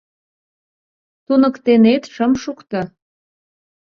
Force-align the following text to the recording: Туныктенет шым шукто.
Туныктенет 1.25 2.03
шым 2.13 2.31
шукто. 2.43 2.81